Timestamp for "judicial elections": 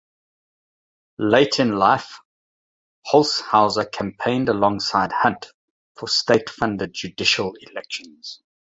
6.91-8.41